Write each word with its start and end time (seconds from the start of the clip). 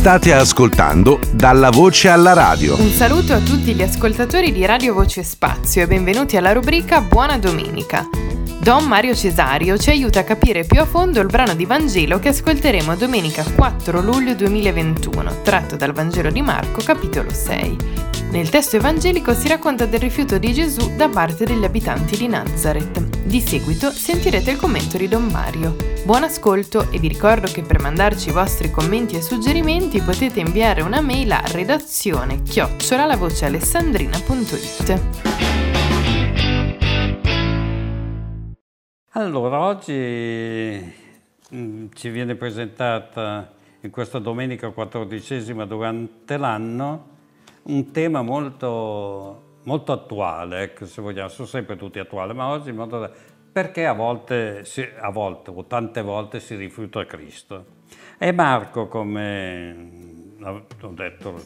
State 0.00 0.32
ascoltando 0.32 1.20
Dalla 1.30 1.68
Voce 1.68 2.08
alla 2.08 2.32
Radio. 2.32 2.74
Un 2.80 2.88
saluto 2.88 3.34
a 3.34 3.38
tutti 3.38 3.74
gli 3.74 3.82
ascoltatori 3.82 4.50
di 4.50 4.64
Radio 4.64 4.94
Voce 4.94 5.22
Spazio 5.22 5.82
e 5.82 5.86
benvenuti 5.86 6.38
alla 6.38 6.54
rubrica 6.54 7.02
Buona 7.02 7.36
Domenica. 7.36 8.08
Don 8.62 8.86
Mario 8.86 9.14
Cesario 9.14 9.76
ci 9.76 9.90
aiuta 9.90 10.20
a 10.20 10.24
capire 10.24 10.64
più 10.64 10.80
a 10.80 10.86
fondo 10.86 11.20
il 11.20 11.26
brano 11.26 11.52
di 11.52 11.66
Vangelo 11.66 12.18
che 12.18 12.28
ascolteremo 12.28 12.96
domenica 12.96 13.44
4 13.44 14.00
luglio 14.00 14.34
2021, 14.34 15.42
tratto 15.42 15.76
dal 15.76 15.92
Vangelo 15.92 16.30
di 16.30 16.40
Marco, 16.40 16.80
capitolo 16.82 17.30
6. 17.30 17.76
Nel 18.30 18.48
testo 18.48 18.76
evangelico 18.76 19.34
si 19.34 19.48
racconta 19.48 19.84
del 19.84 20.00
rifiuto 20.00 20.38
di 20.38 20.54
Gesù 20.54 20.96
da 20.96 21.10
parte 21.10 21.44
degli 21.44 21.64
abitanti 21.64 22.16
di 22.16 22.26
Nazareth. 22.26 23.18
Di 23.22 23.42
seguito 23.42 23.90
sentirete 23.90 24.52
il 24.52 24.56
commento 24.56 24.96
di 24.96 25.08
Don 25.08 25.26
Mario. 25.26 25.89
Buon 26.02 26.24
ascolto 26.24 26.90
e 26.90 26.98
vi 26.98 27.08
ricordo 27.08 27.46
che 27.46 27.62
per 27.62 27.78
mandarci 27.78 28.30
i 28.30 28.32
vostri 28.32 28.70
commenti 28.70 29.16
e 29.16 29.22
suggerimenti 29.22 30.00
potete 30.00 30.40
inviare 30.40 30.80
una 30.80 31.02
mail 31.02 31.30
a 31.30 31.42
redazione 31.52 32.42
chiocciola 32.42 33.04
Allora, 39.10 39.60
oggi 39.60 40.94
mm, 41.54 41.86
ci 41.92 42.08
viene 42.08 42.34
presentata 42.34 43.52
in 43.82 43.90
questa 43.90 44.18
domenica 44.18 44.70
quattordicesima 44.70 45.66
durante 45.66 46.38
l'anno 46.38 47.08
un 47.64 47.90
tema 47.92 48.22
molto, 48.22 49.58
molto 49.64 49.92
attuale, 49.92 50.62
ecco, 50.62 50.86
se 50.86 51.02
vogliamo, 51.02 51.28
sono 51.28 51.46
sempre 51.46 51.76
tutti 51.76 51.98
attuali, 51.98 52.32
ma 52.32 52.48
oggi 52.48 52.70
in 52.70 52.76
modo 52.76 52.98
perché 53.52 53.86
a 53.86 53.92
volte, 53.92 54.64
a 55.00 55.10
volte 55.10 55.50
o 55.50 55.64
tante 55.64 56.02
volte 56.02 56.40
si 56.40 56.54
rifiuta 56.54 57.04
Cristo. 57.04 57.78
E 58.18 58.32
Marco, 58.32 58.86
come 58.86 60.36
ho 60.40 60.88
detto 60.88 61.42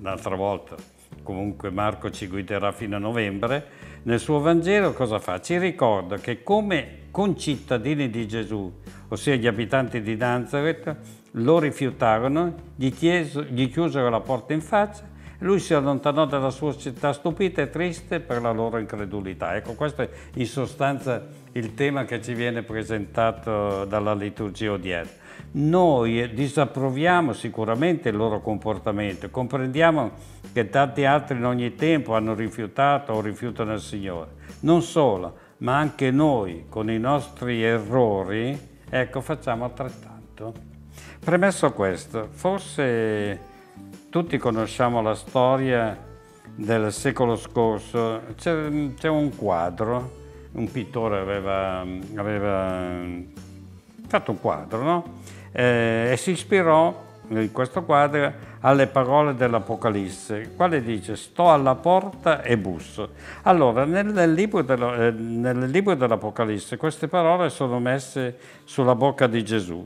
l'altra 0.00 0.34
volta, 0.34 0.74
comunque 1.22 1.70
Marco 1.70 2.10
ci 2.10 2.26
guiderà 2.26 2.72
fino 2.72 2.96
a 2.96 2.98
novembre, 2.98 3.84
nel 4.02 4.20
suo 4.20 4.40
Vangelo 4.40 4.92
cosa 4.92 5.18
fa? 5.18 5.40
Ci 5.40 5.58
ricorda 5.58 6.18
che 6.18 6.42
come 6.42 7.08
concittadini 7.10 8.10
di 8.10 8.28
Gesù, 8.28 8.72
ossia 9.08 9.34
gli 9.36 9.46
abitanti 9.46 10.02
di 10.02 10.16
Nazareth, 10.16 10.96
lo 11.32 11.58
rifiutarono, 11.58 12.54
gli, 12.76 12.92
chieso, 12.92 13.42
gli 13.42 13.70
chiusero 13.70 14.08
la 14.10 14.20
porta 14.20 14.52
in 14.52 14.60
faccia 14.60 15.14
lui 15.38 15.58
si 15.58 15.74
allontanò 15.74 16.24
dalla 16.26 16.50
sua 16.50 16.76
città 16.76 17.12
stupita 17.12 17.62
e 17.62 17.70
triste 17.70 18.20
per 18.20 18.40
la 18.40 18.52
loro 18.52 18.78
incredulità. 18.78 19.54
Ecco, 19.56 19.74
questo 19.74 20.02
è 20.02 20.08
in 20.34 20.46
sostanza 20.46 21.26
il 21.52 21.74
tema 21.74 22.04
che 22.04 22.22
ci 22.22 22.34
viene 22.34 22.62
presentato 22.62 23.84
dalla 23.84 24.14
liturgia 24.14 24.72
odierna. 24.72 25.24
Noi 25.52 26.32
disapproviamo 26.32 27.32
sicuramente 27.32 28.08
il 28.08 28.16
loro 28.16 28.40
comportamento, 28.40 29.30
comprendiamo 29.30 30.10
che 30.52 30.68
tanti 30.68 31.04
altri 31.04 31.36
in 31.36 31.44
ogni 31.44 31.74
tempo 31.74 32.14
hanno 32.14 32.34
rifiutato 32.34 33.12
o 33.12 33.20
rifiutano 33.20 33.74
il 33.74 33.80
Signore. 33.80 34.30
Non 34.60 34.82
solo, 34.82 35.36
ma 35.58 35.76
anche 35.76 36.10
noi 36.10 36.66
con 36.68 36.90
i 36.90 36.98
nostri 36.98 37.62
errori, 37.62 38.58
ecco, 38.88 39.20
facciamo 39.20 39.64
altrettanto. 39.64 40.52
Premesso 41.18 41.72
questo, 41.72 42.28
forse 42.30 43.54
tutti 44.10 44.38
conosciamo 44.38 45.02
la 45.02 45.14
storia 45.14 46.04
del 46.54 46.92
secolo 46.92 47.36
scorso, 47.36 48.22
c'è, 48.36 49.08
un 49.08 49.36
quadro, 49.36 50.10
un 50.52 50.70
pittore 50.70 51.18
aveva, 51.18 51.84
aveva 52.14 53.04
fatto 54.08 54.30
un 54.30 54.40
quadro, 54.40 54.82
no? 54.82 55.04
eh, 55.52 56.10
e 56.12 56.16
si 56.16 56.30
ispirò 56.30 57.04
in 57.28 57.50
questo 57.52 57.82
quadro 57.82 58.32
alle 58.60 58.86
parole 58.86 59.34
dell'Apocalisse, 59.34 60.52
quale 60.56 60.82
dice 60.82 61.16
sto 61.16 61.52
alla 61.52 61.74
porta 61.74 62.42
e 62.42 62.56
busso. 62.56 63.10
Allora, 63.42 63.84
nel, 63.84 64.32
libro 64.32 64.62
dello, 64.62 64.94
eh, 64.94 65.10
nel 65.10 65.70
libro 65.70 65.94
dell'Apocalisse 65.94 66.76
queste 66.76 67.08
parole 67.08 67.50
sono 67.50 67.78
messe 67.80 68.38
sulla 68.64 68.94
bocca 68.94 69.26
di 69.26 69.44
Gesù. 69.44 69.84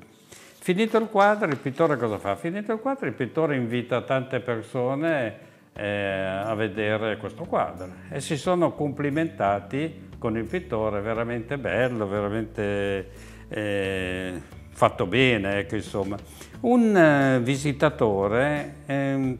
Finito 0.70 0.98
il 0.98 1.08
quadro, 1.08 1.50
il 1.50 1.56
pittore 1.56 1.96
cosa 1.96 2.16
fa? 2.18 2.36
Finito 2.36 2.72
il 2.72 2.78
quadro, 2.78 3.08
il 3.08 3.12
pittore 3.12 3.56
invita 3.56 4.02
tante 4.02 4.38
persone 4.38 5.34
eh, 5.72 5.84
a 5.84 6.54
vedere 6.54 7.16
questo 7.16 7.42
quadro 7.42 7.88
e 8.08 8.20
si 8.20 8.36
sono 8.36 8.70
complimentati 8.70 10.10
con 10.16 10.36
il 10.36 10.44
pittore, 10.44 11.00
veramente 11.00 11.58
bello, 11.58 12.06
veramente 12.06 13.10
eh, 13.48 14.40
fatto 14.68 15.06
bene, 15.06 15.58
ecco, 15.58 15.74
insomma. 15.74 16.16
Un 16.60 16.96
eh, 16.96 17.40
visitatore, 17.40 18.74
ehm, 18.86 19.38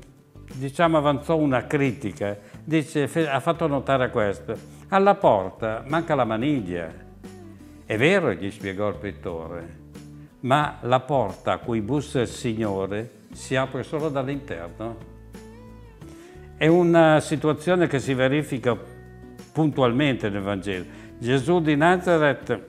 diciamo, 0.55 0.97
avanzò 0.97 1.37
una 1.37 1.65
critica, 1.65 2.37
dice, 2.65 3.09
ha 3.29 3.39
fatto 3.39 3.69
notare 3.69 4.11
questo, 4.11 4.57
alla 4.89 5.15
porta 5.15 5.85
manca 5.87 6.17
la 6.17 6.25
maniglia. 6.25 6.93
È 7.87 7.97
vero, 7.97 8.33
gli 8.33 8.51
spiegò 8.51 8.89
il 8.89 8.97
pittore, 8.97 9.90
ma 10.41 10.79
la 10.83 11.01
porta 11.01 11.53
a 11.53 11.59
cui 11.59 11.81
bussa 11.81 12.21
il 12.21 12.29
Signore 12.29 13.27
si 13.33 13.57
apre 13.57 13.83
solo 13.83 14.09
dall'interno. 14.09 15.09
È 16.57 16.67
una 16.67 17.21
situazione 17.21 17.87
che 17.87 17.99
si 17.99 18.15
verifica 18.15 18.77
puntualmente 19.53 20.29
nel 20.29 20.43
Vangelo. 20.43 20.85
Gesù 21.19 21.61
di 21.61 21.77
Nazareth 21.77 22.69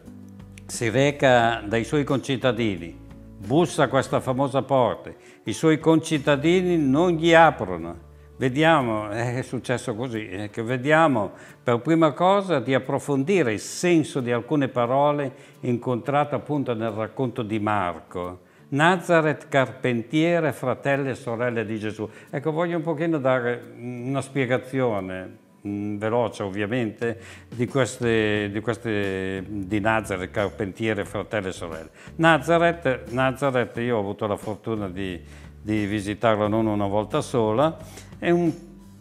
si 0.66 0.90
reca 0.90 1.62
dai 1.66 1.84
suoi 1.84 2.04
concittadini, 2.04 2.98
bussa 3.38 3.84
a 3.84 3.88
questa 3.88 4.20
famosa 4.20 4.62
porta, 4.62 5.12
i 5.44 5.54
suoi 5.54 5.80
concittadini 5.80 6.78
non 6.78 7.12
gli 7.12 7.34
aprono 7.34 8.10
vediamo, 8.38 9.12
eh, 9.12 9.38
è 9.38 9.42
successo 9.42 9.96
così, 9.96 10.28
eh, 10.28 10.50
che 10.50 10.64
vediamo 10.64 11.32
per 11.64 11.80
prima 11.80 12.12
cosa 12.14 12.60
di 12.60 12.74
approfondire 12.74 13.54
il 13.54 13.60
senso 13.60 14.20
di 14.20 14.32
alcune 14.32 14.68
parole 14.68 15.34
incontrate 15.62 16.36
appunto 16.36 16.74
nel 16.74 16.92
racconto 16.92 17.44
di 17.44 17.60
Marco. 17.60 18.50
Nazareth, 18.72 19.50
carpentiere, 19.50 20.54
fratelli 20.54 21.10
e 21.10 21.16
sorelle 21.16 21.66
di 21.66 21.78
Gesù. 21.78 22.10
Ecco, 22.30 22.52
voglio 22.52 22.78
un 22.78 22.84
pochino 22.84 23.18
dare 23.18 23.74
una 23.78 24.22
spiegazione, 24.22 25.38
mm, 25.68 25.98
veloce 25.98 26.44
ovviamente, 26.44 27.20
di 27.50 27.68
queste, 27.68 28.50
di 28.50 28.60
queste, 28.62 29.44
di 29.46 29.80
Nazareth, 29.82 30.32
carpentiere, 30.32 31.04
fratelli 31.04 31.48
e 31.48 31.52
sorelle. 31.52 31.90
Nazareth, 32.16 33.12
Nazareth, 33.12 33.76
io 33.78 33.98
ho 33.98 34.00
avuto 34.00 34.26
la 34.26 34.38
fortuna 34.38 34.88
di, 34.88 35.22
di 35.62 35.86
visitarla 35.86 36.48
non 36.48 36.66
una 36.66 36.88
volta 36.88 37.22
sola, 37.22 37.78
è 38.18 38.30
un, 38.32 38.52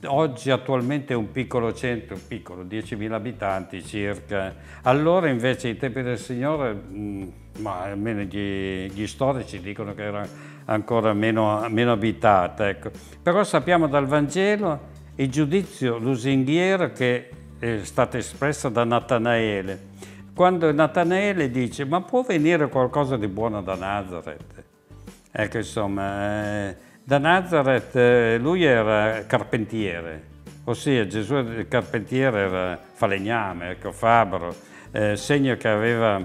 oggi 0.05 0.51
attualmente 0.51 1.15
è 1.15 1.17
un 1.17 1.31
piccolo 1.31 1.73
centro, 1.73 2.19
piccolo, 2.29 2.65
10.000 2.65 3.13
abitanti 3.13 3.85
circa. 3.85 4.55
Allora 4.83 5.29
invece 5.29 5.69
ai 5.69 5.77
tempi 5.77 6.03
del 6.03 6.19
Signore, 6.19 6.75
mm, 6.75 7.29
ma 7.59 7.83
almeno 7.83 8.23
gli, 8.23 8.91
gli, 8.91 9.07
storici 9.07 9.61
dicono 9.61 9.95
che 9.95 10.03
era 10.03 10.27
ancora 10.67 11.13
meno, 11.13 11.67
meno 11.69 11.93
abitata. 11.93 12.69
Ecco. 12.69 12.91
Però 13.23 13.43
sappiamo 13.43 13.89
dal 13.89 14.07
Vangelo 14.07 14.89
il 15.17 15.31
giudizio 15.31 15.99
lusinghiero 15.99 16.93
che 16.93 17.31
è 17.59 17.81
stato 17.83 18.17
espresso 18.17 18.69
da 18.69 18.85
Natanaele. 18.85 19.89
Quando 20.35 20.73
Natanaele 20.73 21.51
dice 21.51 21.85
ma 21.85 22.01
può 22.01 22.23
venire 22.23 22.69
qualcosa 22.69 23.17
di 23.17 23.29
buono 23.29 23.61
da 23.61 23.75
Nazareth? 23.75 24.70
Ecco 25.33 25.57
insomma... 25.57 26.69
Eh, 26.69 26.89
da 27.11 27.19
Nazareth 27.19 27.97
eh, 27.97 28.39
lui 28.39 28.63
era 28.63 29.25
carpentiere, 29.27 30.23
ossia 30.63 31.09
Gesù 31.09 31.39
il 31.39 31.67
carpentiere 31.67 32.39
era 32.39 32.79
falegname, 32.93 33.71
ecco, 33.71 33.91
fabbro, 33.91 34.55
eh, 34.93 35.17
segno 35.17 35.57
che 35.57 35.67
aveva 35.67 36.25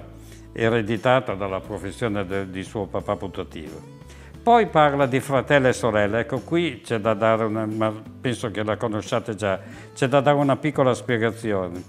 ereditato 0.52 1.34
dalla 1.34 1.58
professione 1.58 2.24
de, 2.24 2.50
di 2.50 2.62
suo 2.62 2.86
papà 2.86 3.16
putativo. 3.16 3.94
Poi 4.40 4.68
parla 4.68 5.06
di 5.06 5.18
fratelli 5.18 5.66
e 5.66 5.72
sorelle, 5.72 6.20
ecco 6.20 6.38
qui 6.38 6.80
c'è 6.84 7.00
da 7.00 7.14
dare 7.14 7.46
una, 7.46 7.66
ma 7.66 7.92
penso 8.20 8.52
che 8.52 8.62
la 8.62 8.76
conosciate 8.76 9.34
già, 9.34 9.58
c'è 9.92 10.06
da 10.06 10.20
dare 10.20 10.36
una 10.36 10.56
piccola 10.56 10.94
spiegazione. 10.94 11.82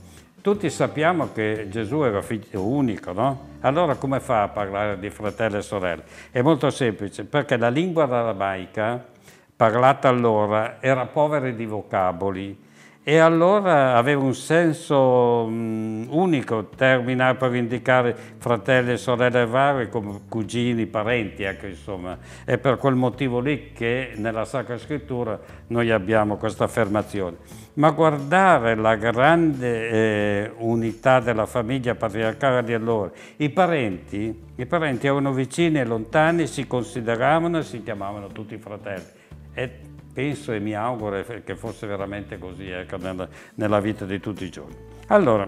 Tutti 0.47 0.69
sappiamo 0.69 1.33
che 1.33 1.67
Gesù 1.69 2.03
era 2.03 2.21
figlio 2.21 2.65
unico, 2.65 3.11
no? 3.11 3.47
Allora 3.59 3.95
come 3.95 4.21
fa 4.21 4.43
a 4.43 4.47
parlare 4.47 4.97
di 4.97 5.09
fratelli 5.09 5.57
e 5.57 5.61
sorelle? 5.61 6.03
È 6.31 6.41
molto 6.41 6.69
semplice, 6.69 7.25
perché 7.25 7.57
la 7.57 7.67
lingua 7.67 8.05
aramaica 8.05 9.07
parlata 9.53 10.07
allora 10.07 10.77
era 10.79 11.05
povera 11.05 11.49
di 11.49 11.65
vocaboli 11.65 12.57
e 13.03 13.17
allora 13.17 13.97
aveva 13.97 14.21
un 14.21 14.33
senso 14.33 15.47
mh, 15.47 16.07
unico 16.11 16.69
terminare 16.77 17.35
per 17.35 17.53
indicare 17.53 18.15
fratelli 18.37 18.93
e 18.93 18.97
sorelle 18.97 19.45
vari 19.45 19.89
come 19.89 20.21
cugini, 20.29 20.85
parenti, 20.85 21.43
ecco, 21.43 21.65
insomma. 21.65 22.17
È 22.45 22.57
per 22.57 22.77
quel 22.77 22.95
motivo 22.95 23.41
lì 23.41 23.73
che 23.73 24.13
nella 24.15 24.45
Sacra 24.45 24.77
Scrittura 24.77 25.37
noi 25.67 25.91
abbiamo 25.91 26.37
questa 26.37 26.63
affermazione. 26.63 27.66
Ma 27.77 27.91
guardare 27.91 28.73
la 28.73 28.95
grande 28.95 29.89
eh, 29.89 30.51
unità 30.57 31.19
della 31.19 31.45
famiglia 31.45 31.93
patriarcale 31.93 32.63
di 32.63 32.73
allora, 32.73 33.11
i 33.35 33.49
parenti, 33.51 34.45
i 34.55 34.65
parenti 34.65 35.05
erano 35.05 35.31
vicini 35.31 35.79
e 35.79 35.85
lontani, 35.85 36.47
si 36.47 36.65
consideravano 36.65 37.59
e 37.59 37.63
si 37.63 37.83
chiamavano 37.83 38.29
tutti 38.29 38.57
fratelli. 38.57 39.05
E 39.53 39.69
penso 40.11 40.53
e 40.53 40.59
mi 40.59 40.73
auguro 40.73 41.23
che 41.43 41.55
fosse 41.55 41.85
veramente 41.85 42.39
così 42.39 42.67
ecco, 42.67 42.97
nella, 42.97 43.27
nella, 43.53 43.79
vita 43.79 44.05
di 44.05 44.19
tutti 44.19 44.45
i 44.45 44.49
giorni. 44.49 44.75
Allora, 45.09 45.47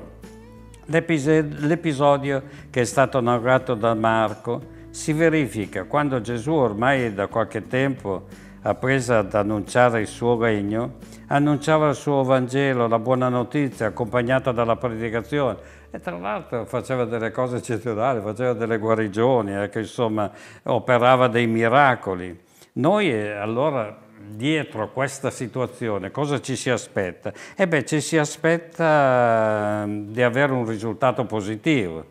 l'episodio 0.85 2.43
che 2.69 2.81
è 2.81 2.85
stato 2.85 3.19
narrato 3.21 3.73
da 3.73 3.95
Marco 3.95 4.77
si 4.91 5.13
verifica 5.13 5.85
quando 5.85 6.21
Gesù 6.21 6.51
ormai 6.51 7.11
da 7.11 7.25
qualche 7.25 7.65
tempo 7.65 8.27
ha 8.61 8.75
preso 8.75 9.15
ad 9.15 9.33
annunciare 9.33 10.01
il 10.01 10.07
suo 10.07 10.37
regno, 10.37 10.95
annunciava 11.27 11.89
il 11.89 11.95
suo 11.95 12.23
Vangelo, 12.23 12.87
la 12.87 12.99
buona 12.99 13.29
notizia, 13.29 13.87
accompagnata 13.87 14.51
dalla 14.51 14.75
predicazione. 14.75 15.57
E 15.91 15.99
tra 15.99 16.17
l'altro 16.17 16.65
faceva 16.65 17.05
delle 17.05 17.31
cose 17.31 17.57
eccezionali, 17.57 18.21
faceva 18.21 18.53
delle 18.53 18.77
guarigioni, 18.77 19.53
ecco, 19.53 19.79
insomma, 19.79 20.29
operava 20.63 21.27
dei 21.27 21.47
miracoli. 21.47 22.37
Noi 22.73 23.11
eh, 23.11 23.31
allora 23.31 24.07
dietro 24.21 24.91
questa 24.91 25.31
situazione 25.31 26.11
cosa 26.11 26.39
ci 26.39 26.55
si 26.55 26.69
aspetta? 26.69 27.33
E 27.55 27.67
beh, 27.67 27.85
ci 27.85 28.01
si 28.01 28.17
aspetta 28.17 29.83
ehm, 29.83 30.11
di 30.11 30.21
avere 30.21 30.51
un 30.51 30.65
risultato 30.67 31.25
positivo, 31.25 32.05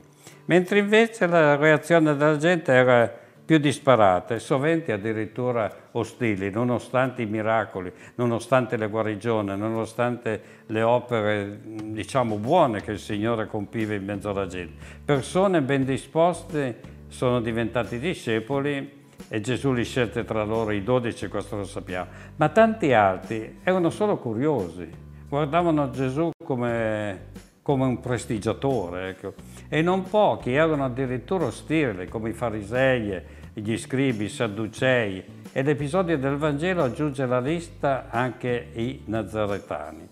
mentre 0.46 0.78
invece 0.78 1.26
la 1.26 1.54
reazione 1.56 2.16
della 2.16 2.36
gente 2.36 2.72
era 2.72 3.26
più 3.48 3.56
disparata 3.56 4.34
e 4.34 4.40
sovente 4.40 4.92
addirittura 4.92 5.74
ostili, 5.92 6.50
nonostante 6.50 7.22
i 7.22 7.26
miracoli, 7.26 7.90
nonostante 8.16 8.76
le 8.76 8.88
guarigioni, 8.90 9.56
nonostante 9.56 10.42
le 10.66 10.82
opere, 10.82 11.58
diciamo, 11.64 12.36
buone 12.36 12.82
che 12.82 12.90
il 12.90 12.98
Signore 12.98 13.46
compiva 13.46 13.94
in 13.94 14.04
mezzo 14.04 14.28
alla 14.28 14.46
gente. 14.46 14.74
Persone 15.02 15.62
ben 15.62 15.86
disposte 15.86 16.78
sono 17.06 17.40
diventati 17.40 17.98
discepoli 17.98 19.06
e 19.28 19.40
Gesù 19.40 19.72
li 19.72 19.84
scelse 19.84 20.26
tra 20.26 20.44
loro 20.44 20.70
i 20.72 20.82
dodici, 20.82 21.28
questo 21.28 21.56
lo 21.56 21.64
sappiamo, 21.64 22.10
ma 22.36 22.50
tanti 22.50 22.92
altri 22.92 23.60
erano 23.62 23.88
solo 23.88 24.18
curiosi, 24.18 24.90
guardavano 25.26 25.88
Gesù 25.88 26.32
come, 26.44 27.28
come 27.62 27.86
un 27.86 27.98
prestigiatore, 27.98 29.08
ecco. 29.08 29.32
e 29.70 29.80
non 29.80 30.02
pochi 30.02 30.52
erano 30.52 30.84
addirittura 30.84 31.46
ostili, 31.46 32.08
come 32.08 32.28
i 32.28 32.34
farisei, 32.34 33.36
gli 33.60 33.76
scribi, 33.76 34.24
i 34.24 34.28
sadducei, 34.28 35.22
e 35.52 35.62
l'episodio 35.62 36.18
del 36.18 36.36
Vangelo 36.36 36.82
aggiunge 36.82 37.22
alla 37.22 37.40
lista 37.40 38.06
anche 38.10 38.68
i 38.74 39.02
nazaretani. 39.06 40.08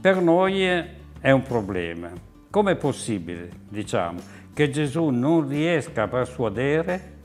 Per 0.00 0.20
noi 0.20 0.62
è 0.62 1.30
un 1.30 1.42
problema. 1.42 2.10
Com'è 2.50 2.76
possibile, 2.76 3.50
diciamo, 3.68 4.20
che 4.54 4.70
Gesù 4.70 5.08
non 5.08 5.46
riesca 5.48 6.04
a 6.04 6.08
persuadere 6.08 7.16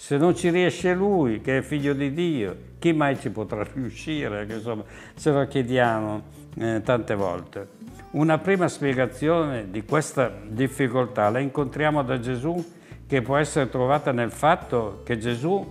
se 0.00 0.16
non 0.16 0.34
ci 0.34 0.48
riesce 0.48 0.94
lui, 0.94 1.42
che 1.42 1.58
è 1.58 1.60
figlio 1.60 1.92
di 1.92 2.12
Dio, 2.14 2.56
chi 2.78 2.94
mai 2.94 3.18
ci 3.18 3.28
potrà 3.28 3.62
riuscire? 3.74 4.46
Insomma, 4.48 4.82
ce 5.14 5.30
lo 5.30 5.46
chiediamo 5.46 6.22
eh, 6.56 6.80
tante 6.82 7.14
volte. 7.14 7.68
Una 8.12 8.38
prima 8.38 8.66
spiegazione 8.66 9.70
di 9.70 9.84
questa 9.84 10.32
difficoltà 10.48 11.28
la 11.28 11.38
incontriamo 11.38 12.02
da 12.02 12.18
Gesù, 12.18 12.64
che 13.10 13.22
può 13.22 13.36
essere 13.38 13.68
trovata 13.68 14.12
nel 14.12 14.30
fatto 14.30 15.00
che 15.02 15.18
Gesù, 15.18 15.66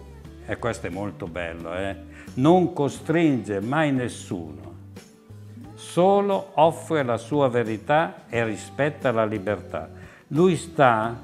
e 0.45 0.57
questo 0.57 0.87
è 0.87 0.89
molto 0.89 1.25
bello, 1.25 1.73
eh, 1.73 1.95
non 2.33 2.73
costringe 2.73 3.61
mai 3.61 3.93
nessuno, 3.93 4.75
solo 5.73 6.51
offre 6.55 7.01
la 7.03 7.15
sua 7.15 7.47
verità 7.47 8.25
e 8.27 8.43
rispetta 8.43 9.13
la 9.13 9.23
libertà. 9.23 9.89
Lui 10.27 10.57
sta 10.57 11.17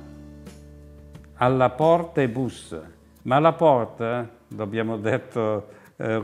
alla 1.34 1.70
porta 1.72 2.22
e 2.22 2.30
bussa 2.30 2.94
ma 3.24 3.40
la 3.40 3.52
porta, 3.52 4.26
l'abbiamo 4.56 4.96
detto 4.96 5.68
eh, 5.98 6.20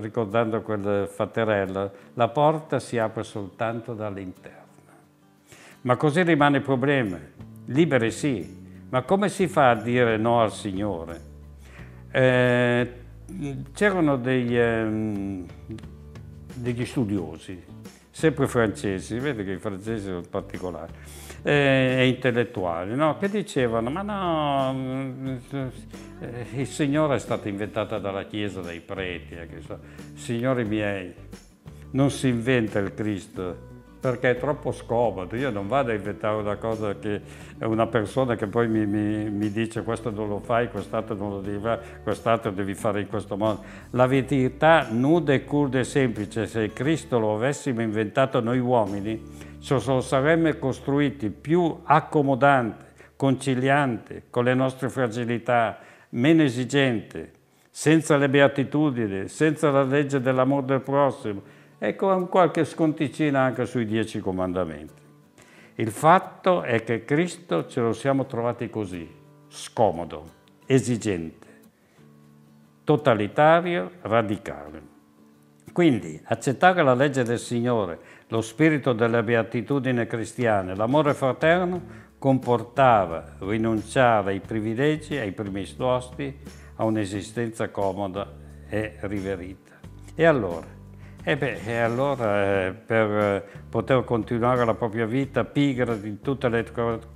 ricordando 0.00 0.62
quel 0.62 1.08
fatterello, 1.12 1.90
la 2.14 2.28
porta 2.28 2.78
si 2.78 2.96
apre 2.96 3.24
soltanto 3.24 3.92
dall'interno. 3.92 4.54
Ma 5.80 5.96
così 5.96 6.22
rimane 6.22 6.58
il 6.58 6.62
problema. 6.62 7.18
Liberi 7.64 8.12
sì, 8.12 8.65
ma 8.88 9.02
come 9.02 9.28
si 9.28 9.48
fa 9.48 9.70
a 9.70 9.74
dire 9.74 10.16
no 10.16 10.40
al 10.40 10.52
Signore? 10.52 11.20
Eh, 12.10 12.92
c'erano 13.72 14.16
dei, 14.16 14.56
eh, 14.56 15.44
degli 16.54 16.84
studiosi, 16.84 17.62
sempre 18.10 18.46
francesi, 18.46 19.18
vedi 19.18 19.44
che 19.44 19.52
i 19.52 19.58
francesi 19.58 20.06
sono 20.06 20.22
particolari, 20.28 20.92
eh, 21.42 21.96
e 21.98 22.08
intellettuali, 22.08 22.94
no? 22.94 23.18
che 23.18 23.28
dicevano, 23.28 23.90
ma 23.90 24.02
no, 24.02 25.30
eh, 26.20 26.46
il 26.54 26.66
Signore 26.66 27.16
è 27.16 27.18
stato 27.18 27.48
inventato 27.48 27.98
dalla 27.98 28.24
Chiesa, 28.24 28.60
dai 28.60 28.80
preti, 28.80 29.34
eh, 29.34 29.48
so. 29.60 29.78
signori 30.14 30.64
miei, 30.64 31.12
non 31.90 32.10
si 32.10 32.28
inventa 32.28 32.78
il 32.78 32.94
Cristo 32.94 33.74
perché 34.06 34.30
è 34.30 34.36
troppo 34.36 34.70
scomodo, 34.70 35.34
io 35.34 35.50
non 35.50 35.66
vado 35.66 35.90
a 35.90 35.94
inventare 35.94 36.36
una 36.36 36.54
cosa 36.54 36.96
che 36.96 37.20
una 37.62 37.88
persona 37.88 38.36
che 38.36 38.46
poi 38.46 38.68
mi, 38.68 38.86
mi, 38.86 39.28
mi 39.28 39.50
dice 39.50 39.82
questo 39.82 40.10
non 40.10 40.28
lo 40.28 40.38
fai, 40.38 40.70
quest'altro 40.70 41.16
non 41.16 41.30
lo 41.30 41.40
devi 41.40 41.58
fare, 41.58 42.00
quest'altro 42.04 42.52
devi 42.52 42.74
fare 42.74 43.00
in 43.00 43.08
questo 43.08 43.36
modo. 43.36 43.64
La 43.90 44.06
verità 44.06 44.86
nuda 44.90 45.32
e 45.32 45.44
cruda 45.44 45.80
e 45.80 45.84
semplice, 45.84 46.46
se 46.46 46.72
Cristo 46.72 47.18
lo 47.18 47.34
avessimo 47.34 47.82
inventato 47.82 48.38
noi 48.38 48.60
uomini, 48.60 49.20
ce 49.58 49.82
lo 49.84 50.00
saremmo 50.00 50.54
costruiti 50.54 51.30
più 51.30 51.80
accomodante, 51.82 52.84
conciliante 53.16 54.26
con 54.30 54.44
le 54.44 54.54
nostre 54.54 54.88
fragilità, 54.88 55.78
meno 56.10 56.44
esigente, 56.44 57.32
senza 57.70 58.16
le 58.16 58.28
beatitudini, 58.28 59.26
senza 59.26 59.72
la 59.72 59.82
legge 59.82 60.20
dell'amore 60.20 60.66
del 60.66 60.80
prossimo 60.80 61.55
e 61.78 61.94
con 61.94 62.28
qualche 62.28 62.64
sconticina 62.64 63.40
anche 63.40 63.66
sui 63.66 63.84
dieci 63.84 64.20
comandamenti. 64.20 65.04
Il 65.76 65.90
fatto 65.90 66.62
è 66.62 66.82
che 66.84 67.04
Cristo 67.04 67.66
ce 67.66 67.80
lo 67.80 67.92
siamo 67.92 68.26
trovati 68.26 68.70
così, 68.70 69.08
scomodo, 69.48 70.24
esigente, 70.64 71.46
totalitario, 72.84 73.90
radicale. 74.02 74.94
Quindi 75.72 76.18
accettare 76.24 76.82
la 76.82 76.94
legge 76.94 77.22
del 77.22 77.38
Signore, 77.38 77.98
lo 78.28 78.40
spirito 78.40 78.94
della 78.94 79.22
beatitudine 79.22 80.06
cristiana, 80.06 80.74
l'amore 80.74 81.12
fraterno 81.12 82.04
comportava 82.18 83.36
rinunciare 83.40 84.30
ai 84.30 84.40
privilegi, 84.40 85.16
ai 85.18 85.32
primi 85.32 85.66
posti, 85.76 86.34
a 86.76 86.84
un'esistenza 86.84 87.68
comoda 87.68 88.26
e 88.68 88.96
riverita. 89.00 89.74
E 90.14 90.24
allora? 90.24 90.66
E 91.28 91.36
beh, 91.36 91.58
e 91.64 91.76
allora 91.78 92.66
eh, 92.66 92.72
per 92.72 93.10
eh, 93.10 93.44
poter 93.68 94.04
continuare 94.04 94.64
la 94.64 94.74
propria 94.74 95.06
vita 95.06 95.42
pigra 95.42 95.92
in 95.94 96.20
tutte 96.20 96.48
le, 96.48 96.64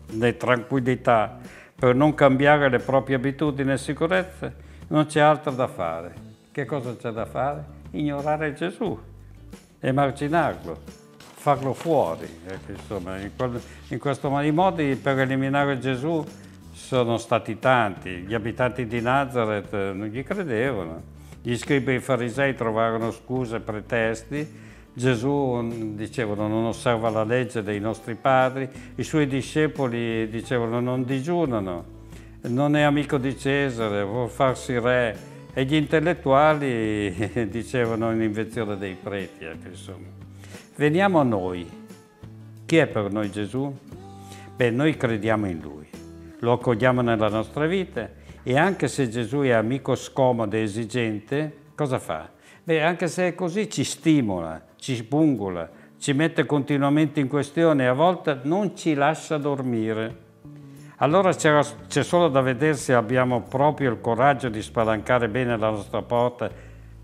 le 0.07 0.37
tranquillità, 0.37 1.39
per 1.77 1.95
non 1.95 2.15
cambiare 2.15 2.69
le 2.69 2.81
proprie 2.81 3.15
abitudini 3.15 3.71
e 3.71 3.79
sicurezze, 3.79 4.53
non 4.89 5.07
c'è 5.07 5.21
altro 5.21 5.53
da 5.53 5.69
fare. 5.69 6.13
Che 6.51 6.65
cosa 6.65 6.97
c'è 6.97 7.11
da 7.13 7.25
fare? 7.25 7.65
Ignorare 7.93 8.53
Gesù, 8.53 8.99
emarginarlo 9.79 10.79
farlo 11.13 11.73
fuori. 11.73 12.27
Ecco, 12.49 12.73
insomma, 12.73 13.17
in, 13.17 13.31
quel, 13.37 13.63
in, 13.91 13.99
questo 14.01 14.29
modo, 14.29 14.45
i 14.45 14.51
modi 14.51 14.97
per 14.97 15.21
eliminare 15.21 15.79
Gesù 15.79 16.27
sono 16.73 17.17
stati 17.17 17.61
tanti. 17.61 18.11
Gli 18.11 18.35
abitanti 18.35 18.89
di 18.89 19.01
Nazareth 19.01 19.73
non 19.73 20.07
gli 20.07 20.25
credevano. 20.25 21.19
Gli 21.43 21.57
scribi 21.57 21.93
e 21.93 21.95
i 21.95 22.01
farisei 22.01 22.55
trovarono 22.55 23.11
scuse 23.11 23.57
e 23.57 23.61
pretesti. 23.61 24.69
Gesù, 24.93 25.95
dicevano, 25.95 26.49
non 26.49 26.65
osserva 26.65 27.09
la 27.09 27.25
legge 27.25 27.63
dei 27.63 27.81
nostri 27.81 28.15
padri. 28.15 28.69
I 28.97 29.03
suoi 29.03 29.27
discepoli 29.27 30.29
dicevano, 30.29 30.81
non 30.81 31.05
digiunano. 31.05 31.99
Non 32.43 32.77
è 32.77 32.83
amico 32.83 33.17
di 33.17 33.37
Cesare, 33.39 34.03
vuol 34.03 34.29
farsi 34.29 34.79
re. 34.79 35.29
E 35.53 35.65
gli 35.65 35.75
intellettuali 35.75 37.33
dicevano 37.49 38.09
un'invenzione 38.11 38.77
dei 38.77 38.97
preti. 39.01 39.45
Ecco, 39.45 39.69
insomma. 39.69 40.07
Veniamo 40.77 41.21
a 41.21 41.25
noi. 41.25 41.69
Chi 42.67 42.77
è 42.77 42.87
per 42.87 43.11
noi 43.11 43.31
Gesù? 43.31 43.75
Beh, 44.57 44.71
noi 44.71 44.95
crediamo 44.95 45.49
in 45.49 45.59
Lui, 45.59 45.89
lo 46.41 46.53
accogliamo 46.53 47.01
nella 47.01 47.31
nostra 47.31 47.67
vita 47.67 48.20
e 48.43 48.57
anche 48.57 48.89
se 48.89 49.09
Gesù 49.09 49.41
è 49.41 49.51
amico 49.51 49.95
scomodo 49.95 50.57
e 50.57 50.63
esigente, 50.63 51.57
cosa 51.75 51.99
fa? 51.99 52.29
Beh, 52.63 52.83
anche 52.83 53.09
se 53.09 53.29
è 53.29 53.35
così 53.35 53.69
ci 53.69 53.85
stimola, 53.85 54.63
ci 54.77 55.03
pungola, 55.05 55.69
ci 55.99 56.13
mette 56.13 56.47
continuamente 56.47 57.21
in 57.21 57.29
questione 57.29 57.85
e 57.85 57.87
a 57.87 57.93
volte 57.93 58.41
non 58.43 58.77
ci 58.77 58.95
lascia 58.95 59.37
dormire. 59.37 60.29
Allora 60.97 61.33
c'è 61.33 62.03
solo 62.03 62.29
da 62.29 62.41
vedere 62.41 62.75
se 62.75 62.93
abbiamo 62.93 63.43
proprio 63.43 63.91
il 63.91 64.01
coraggio 64.01 64.49
di 64.49 64.61
spalancare 64.61 65.29
bene 65.29 65.57
la 65.57 65.71
nostra 65.71 66.03
porta 66.03 66.51